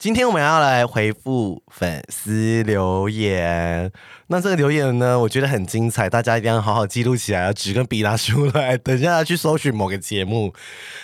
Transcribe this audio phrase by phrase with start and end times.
[0.00, 3.92] 今天我们要来回复粉丝留言，
[4.28, 10.54] 那这个留言呢，我觉得很精彩，大家一定要好好记录起来，纸跟笔拿出来，等一下去搜寻某个节目。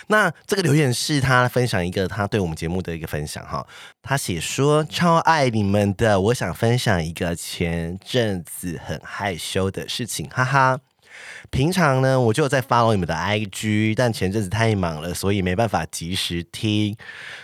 [0.07, 3.67] 那这个留言是他分享一个他对我们节目的一个分享哈，
[4.01, 10.79] 他写说超爱你们的，我想分享一个前阵子很害羞的事情，哈哈。
[11.49, 16.95] 平常呢，我就在 follow 你们的 IG，但前阵子太忙了，所以没办法及时听。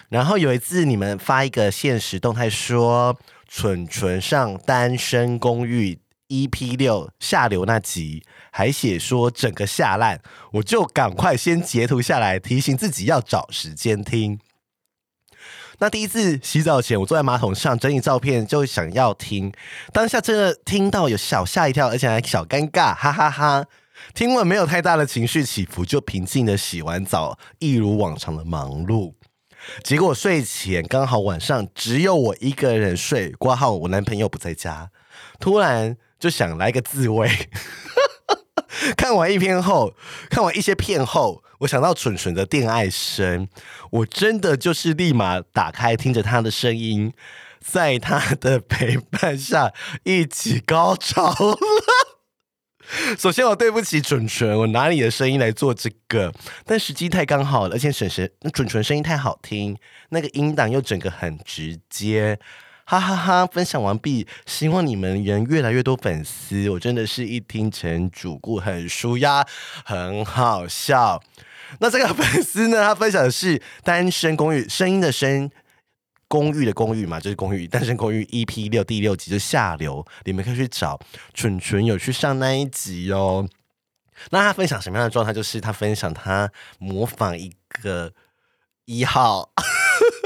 [0.09, 5.99] 然后有一次你们发一个现实动态说“蠢蠢上单身公寓
[6.29, 10.19] EP 六下流那集”，还写说整个下烂，
[10.53, 14.39] 我就赶快先截图下来，提醒自己要找时间听。
[15.83, 19.51] 那第一次洗澡前，我坐在马桶上整理照片，就想要听。
[19.91, 23.65] 当下真的听到有小吓一跳，而且还小尴尬，哈哈哈。
[24.13, 29.15] 听完没有太大的情绪起伏，就平静的洗完澡，一如往常的忙碌。
[29.83, 34.89] 结果睡前刚好晚上只有我一个人睡，挂号我男朋友不在家，
[35.41, 37.29] 突然就想来个自慰。
[38.97, 39.93] 看完一篇后，
[40.29, 43.47] 看完一些片后，我想到蠢蠢的电爱声，
[43.91, 47.13] 我真的就是立马打开，听着他的声音，
[47.59, 49.71] 在他的陪伴下
[50.03, 51.57] 一起高潮了。
[53.17, 56.33] 首先，我对不起蠢蠢，我拿你的声音来做这个，
[56.65, 59.77] 但时机太刚好了，而且蠢蠢蠢蠢声音太好听，
[60.09, 62.37] 那个音档又整个很直接。
[62.85, 63.45] 哈哈哈！
[63.47, 66.69] 分享完毕，希望你们人越来越多粉丝。
[66.69, 69.45] 我真的是一听成主顾，很舒压，
[69.85, 71.23] 很好笑。
[71.79, 72.83] 那这个 粉丝呢？
[72.83, 75.49] 他分享的是《单身公寓》，声音的声，
[76.27, 80.99] 公寓的公寓嘛，就是公寓《单身公寓》EP 六第六集就下流，你们可以去找
[81.33, 83.47] 蠢蠢有去上那一集哦。
[84.31, 85.31] 那他分享什么样的状态？
[85.31, 88.11] 就是他分享他模仿一个
[88.85, 89.53] 一号，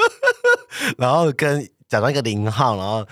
[0.97, 1.69] 然后跟。
[1.89, 3.07] 假装一个零号，然后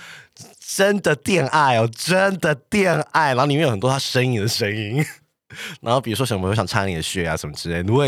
[0.59, 5.05] 真的电爱哦，真的电爱，然后里面有很多他声音的声音，
[5.79, 7.79] 然后比如说什么我想插你的穴啊什么之类。
[7.83, 8.05] 如果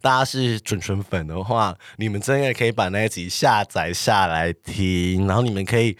[0.00, 5.26] 大家是准纯粉的话，你们真的可以把那一集下载下来听。
[5.26, 5.96] 然后你们可以，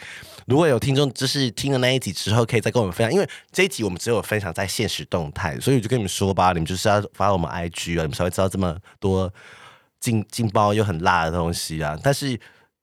[0.47, 9.31] 如果有听众就是听了那一集之后，可以再跟我们分享，因为这一集我们只有分享在现实动态，所以我就跟你们说吧，你们就是要发我们 IG 啊，你们才会知道这么多
[10.01, 11.99] 劲劲爆又很辣的东西啊。
[12.03, 12.41] 但是。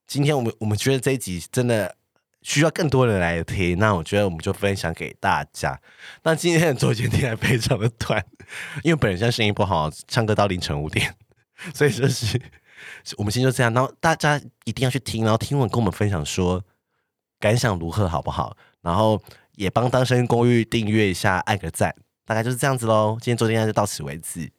[0.08, 1.96] 今天我们我们觉得这一集真的
[2.41, 5.80] 需要更多人来听，那我觉得我们就分享给大家。
[6.24, 8.24] 那今天的周间电爱非常的短，
[8.84, 11.16] 因为本人现在声音不好，唱歌到凌晨五点，
[11.74, 12.40] 所以就是
[13.18, 13.74] 我们今天就这样。
[13.74, 16.64] 然后大家一定要去听，然后听完跟我们分享说
[17.40, 18.56] 感想如何，好不好？
[18.81, 19.22] 然后
[19.56, 23.18] 也帮单身公寓订阅一下，按个赞，大概就是这样子喽。
[23.22, 24.52] 今天周间电爱就到此为止。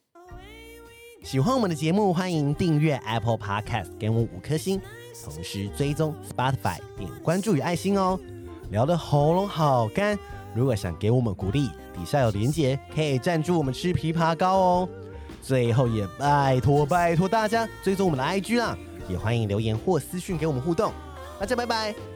[1.25, 4.79] 喜欢我们的节目，欢迎订阅 Apple Podcast，给我五颗星。
[5.25, 8.21] 同时追踪 Spotify，点关注与爱心哦。
[8.71, 10.19] 聊得喉咙好干，
[10.55, 14.89] 如果想给我们鼓励，底下有连结，可以赞助我们吃枇杷膏哦。
[15.41, 18.77] 最后也拜托拜托大家追踪我们的 IG 啦，
[19.09, 20.93] 也欢迎留言或私讯给我们互动。
[21.41, 22.14] 大家拜拜。